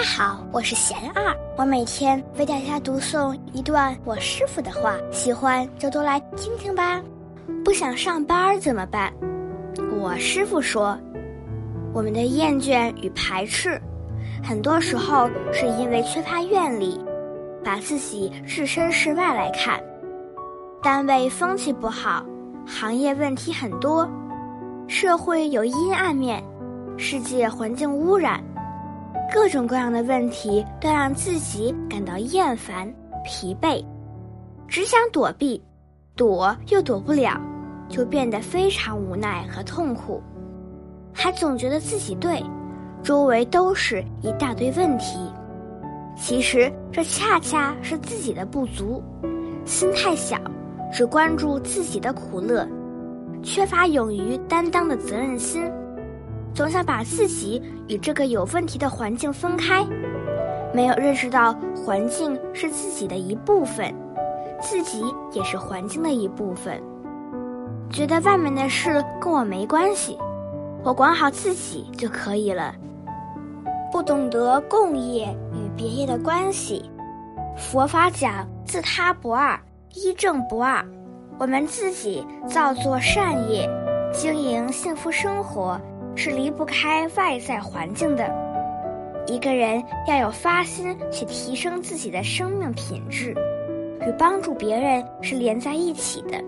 [0.00, 7.02] 大家好，我是贤二，我每天为大家读诵一段我师傅的话，喜欢就多来听听吧。
[7.62, 9.12] 不想上班怎么办？
[10.00, 10.98] 我师傅说，
[11.92, 13.78] 我们的厌倦与排斥，
[14.42, 16.98] 很多时候是因为缺乏愿力，
[17.62, 19.78] 把自己置身事外来看。
[20.82, 22.24] 单位风气不好，
[22.66, 24.08] 行业问题很多，
[24.88, 26.42] 社会有阴暗面，
[26.96, 28.42] 世界环境污染。
[29.32, 32.92] 各种各样的问题都让自己感到厌烦、
[33.24, 33.84] 疲惫，
[34.66, 35.62] 只想躲避，
[36.16, 37.40] 躲又躲不了，
[37.88, 40.20] 就变得非常无奈和痛苦，
[41.12, 42.42] 还总觉得自己对，
[43.04, 45.18] 周围都是一大堆问题。
[46.16, 49.02] 其实这恰恰是自己的不足，
[49.64, 50.36] 心太小，
[50.92, 52.68] 只关注自己的苦乐，
[53.44, 55.62] 缺乏勇于担当的责任心。
[56.60, 59.82] 总想把自己与这个有问题的环境分开，
[60.74, 63.94] 没有认识到环境是自己的一部分，
[64.60, 65.02] 自己
[65.32, 66.78] 也是环境的一部分。
[67.88, 70.18] 觉得外面的事跟我没关系，
[70.84, 72.74] 我管好自己就可以了。
[73.90, 76.90] 不懂得共业与别业的关系。
[77.56, 79.58] 佛法讲自他不二，
[79.94, 80.84] 一正不二。
[81.38, 83.66] 我们自己造作善业，
[84.12, 85.80] 经营幸福生活。
[86.14, 88.30] 是离不开外在环境的。
[89.26, 93.34] 一个人要有发心去提升自己的生命品质，
[94.00, 96.42] 与帮助别人是连在一起的。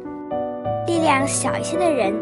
[0.86, 2.12] 力量小一些的人，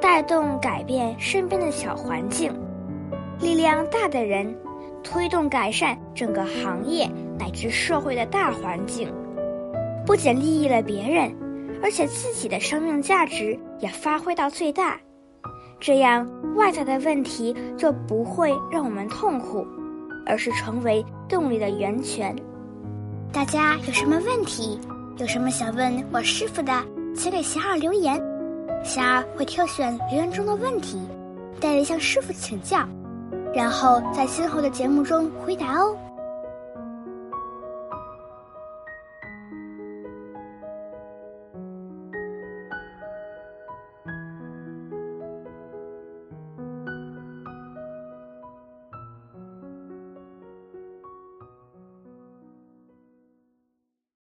[0.00, 2.52] 带动改变身边的小环境；
[3.40, 4.54] 力量大的人，
[5.02, 9.10] 推动改善整个行业乃至社会的大环境。
[10.04, 11.34] 不仅利益了别人，
[11.82, 15.00] 而且自己的生命价值也发挥到最大。
[15.84, 19.66] 这样，外在的问题就不会让我们痛苦，
[20.24, 22.36] 而是成为动力的源泉。
[23.32, 24.78] 大家有什么问题，
[25.16, 26.72] 有什么想问我师傅的，
[27.16, 28.14] 请给霞儿留言，
[28.84, 31.00] 霞儿会挑选留言中的问题，
[31.60, 32.78] 带着向师傅请教，
[33.52, 35.96] 然后在今后的节目中回答哦。